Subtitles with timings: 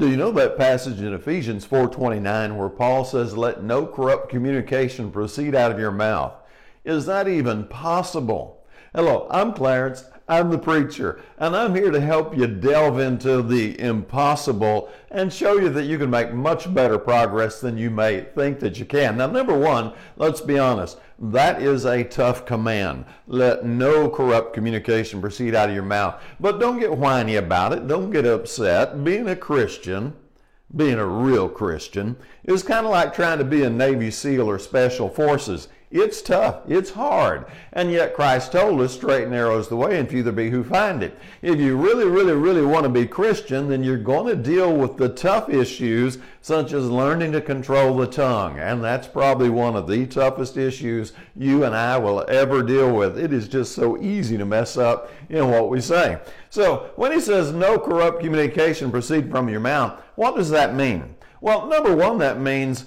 [0.00, 5.10] Do you know that passage in Ephesians 4:29 where Paul says let no corrupt communication
[5.10, 6.32] proceed out of your mouth?
[6.86, 8.59] Is that even possible?
[8.92, 10.06] Hello, I'm Clarence.
[10.26, 15.58] I'm the preacher, and I'm here to help you delve into the impossible and show
[15.58, 19.16] you that you can make much better progress than you may think that you can.
[19.16, 23.04] Now, number one, let's be honest, that is a tough command.
[23.28, 26.20] Let no corrupt communication proceed out of your mouth.
[26.40, 29.04] But don't get whiny about it, don't get upset.
[29.04, 30.14] Being a Christian,
[30.74, 34.58] being a real Christian, is kind of like trying to be a Navy SEAL or
[34.58, 35.68] Special Forces.
[35.90, 36.62] It's tough.
[36.68, 37.46] It's hard.
[37.72, 40.48] And yet Christ told us straight and narrow is the way and few there be
[40.48, 41.18] who find it.
[41.42, 44.96] If you really, really, really want to be Christian, then you're going to deal with
[44.96, 48.60] the tough issues such as learning to control the tongue.
[48.60, 53.18] And that's probably one of the toughest issues you and I will ever deal with.
[53.18, 56.20] It is just so easy to mess up in what we say.
[56.50, 61.16] So when he says no corrupt communication proceed from your mouth, what does that mean?
[61.40, 62.86] Well, number one, that means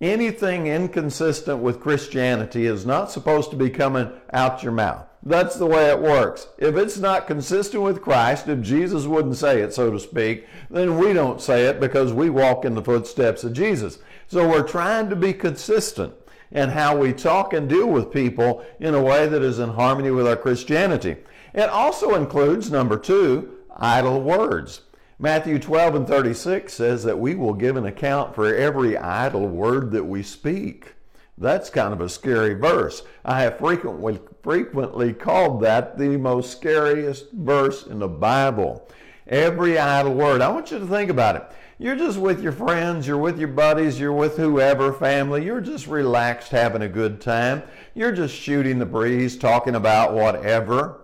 [0.00, 5.04] Anything inconsistent with Christianity is not supposed to be coming out your mouth.
[5.22, 6.48] That's the way it works.
[6.56, 10.96] If it's not consistent with Christ, if Jesus wouldn't say it, so to speak, then
[10.96, 13.98] we don't say it because we walk in the footsteps of Jesus.
[14.26, 16.14] So we're trying to be consistent
[16.50, 20.10] in how we talk and deal with people in a way that is in harmony
[20.10, 21.16] with our Christianity.
[21.52, 24.80] It also includes, number two, idle words.
[25.22, 29.90] Matthew 12 and 36 says that we will give an account for every idle word
[29.90, 30.94] that we speak.
[31.36, 33.02] That's kind of a scary verse.
[33.22, 38.88] I have frequently, frequently called that the most scariest verse in the Bible.
[39.26, 40.40] Every idle word.
[40.40, 41.44] I want you to think about it.
[41.78, 45.86] You're just with your friends, you're with your buddies, you're with whoever, family, you're just
[45.86, 47.62] relaxed, having a good time.
[47.92, 51.02] You're just shooting the breeze, talking about whatever.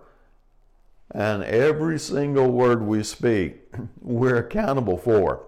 [1.11, 3.61] And every single word we speak,
[4.01, 5.45] we're accountable for.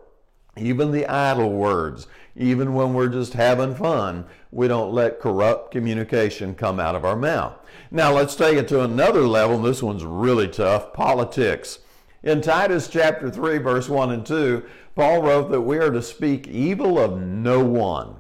[0.58, 6.56] Even the idle words, even when we're just having fun, we don't let corrupt communication
[6.56, 7.54] come out of our mouth.
[7.92, 9.62] Now let's take it to another level.
[9.62, 11.80] This one's really tough politics.
[12.24, 14.64] In Titus chapter 3, verse 1 and 2,
[14.96, 18.16] Paul wrote that we are to speak evil of no one.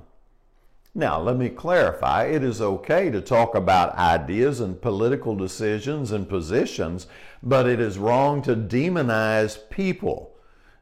[0.99, 6.27] Now, let me clarify it is okay to talk about ideas and political decisions and
[6.27, 7.07] positions,
[7.41, 10.35] but it is wrong to demonize people.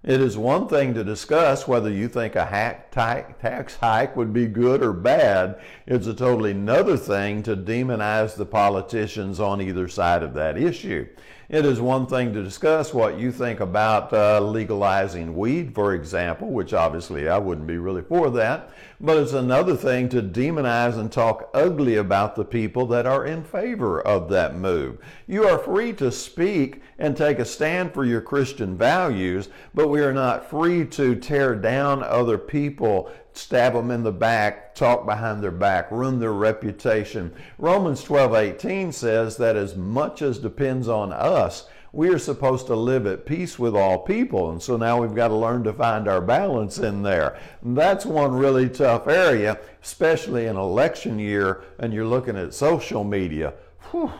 [0.04, 4.82] It is one thing to discuss whether you think a tax hike would be good
[4.82, 5.60] or bad.
[5.86, 11.08] It's a totally another thing to demonize the politicians on either side of that issue.
[11.50, 16.50] It is one thing to discuss what you think about uh, legalizing weed, for example,
[16.50, 18.70] which obviously I wouldn't be really for that.
[19.00, 23.46] But it's another thing to demonize and talk ugly about the people that are in
[23.46, 24.98] favor of that move.
[25.26, 30.02] You are free to speak and take a stand for your Christian values, but we
[30.02, 35.44] are not free to tear down other people stab them in the back, talk behind
[35.44, 37.34] their back, ruin their reputation.
[37.58, 43.08] Romans 12:18 says that as much as depends on us, we are supposed to live
[43.08, 44.52] at peace with all people.
[44.52, 47.38] And so now we've got to learn to find our balance in there.
[47.64, 53.04] And that's one really tough area, especially in election year and you're looking at social
[53.04, 53.54] media.
[53.92, 54.12] Whew.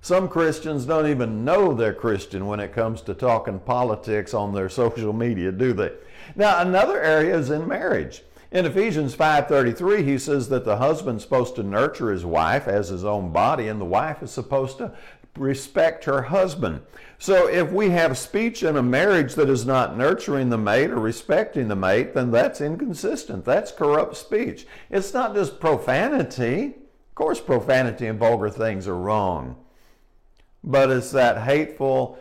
[0.00, 4.68] Some Christians don't even know they're Christian when it comes to talking politics on their
[4.82, 5.92] social media, do they?
[6.36, 8.22] Now, another area is in marriage.
[8.54, 13.04] In Ephesians 5:33, he says that the husband's supposed to nurture his wife as his
[13.04, 14.92] own body and the wife is supposed to
[15.36, 16.80] respect her husband.
[17.18, 21.00] So if we have speech in a marriage that is not nurturing the mate or
[21.00, 23.44] respecting the mate, then that's inconsistent.
[23.44, 24.68] That's corrupt speech.
[24.88, 26.66] It's not just profanity.
[26.66, 29.56] Of course, profanity and vulgar things are wrong.
[30.62, 32.20] But it's that hateful,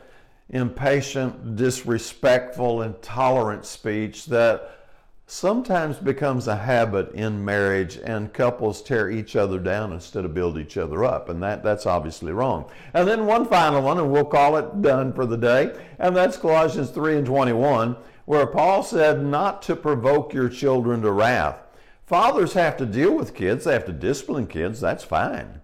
[0.50, 4.83] impatient, disrespectful, intolerant speech that
[5.26, 10.58] sometimes becomes a habit in marriage and couples tear each other down instead of build
[10.58, 12.66] each other up and that, that's obviously wrong.
[12.94, 16.38] And then one final one and we'll call it done for the day and that's
[16.38, 17.96] colossians 3 and 21
[18.26, 21.60] where paul said not to provoke your children to wrath.
[22.06, 25.62] Fathers have to deal with kids they have to discipline kids that's fine.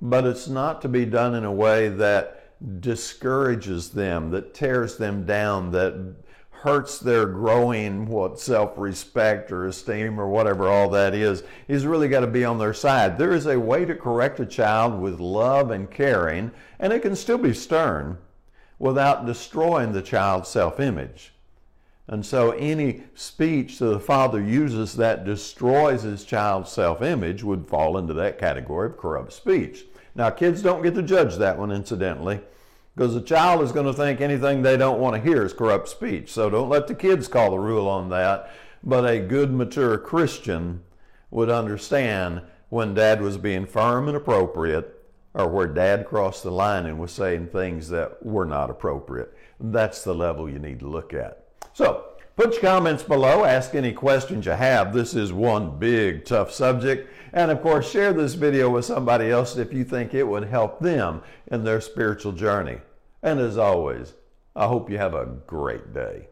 [0.00, 5.26] But it's not to be done in a way that discourages them that tears them
[5.26, 6.14] down that
[6.62, 12.20] hurts their growing what self-respect or esteem or whatever all that is he's really got
[12.20, 13.16] to be on their side.
[13.16, 16.50] There is a way to correct a child with love and caring
[16.80, 18.18] and it can still be stern
[18.78, 21.32] without destroying the child's self-image.
[22.08, 27.98] And so any speech that the father uses that destroys his child's self-image would fall
[27.98, 29.84] into that category of corrupt speech.
[30.16, 32.40] Now kids don't get to judge that one incidentally
[32.98, 35.88] because a child is going to think anything they don't want to hear is corrupt
[35.88, 36.32] speech.
[36.32, 38.50] So don't let the kids call the rule on that.
[38.82, 40.82] But a good, mature Christian
[41.30, 45.00] would understand when dad was being firm and appropriate
[45.32, 49.32] or where dad crossed the line and was saying things that were not appropriate.
[49.60, 51.44] That's the level you need to look at.
[51.74, 52.04] So,
[52.34, 54.92] put your comments below, ask any questions you have.
[54.92, 57.08] This is one big, tough subject.
[57.32, 60.80] And of course, share this video with somebody else if you think it would help
[60.80, 62.80] them in their spiritual journey.
[63.22, 64.14] And as always,
[64.54, 66.28] I hope you have a great day.